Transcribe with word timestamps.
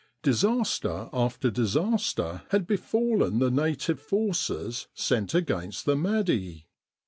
Disaster 0.23 1.11
after 1.13 1.51
disaster 1.51 2.41
had 2.49 2.65
befalleh 2.65 3.37
the 3.39 3.51
native 3.51 3.99
forces 3.99 4.87
sent 4.95 5.35
against 5.35 5.85
the 5.85 5.95
Mahdi. 5.95 6.65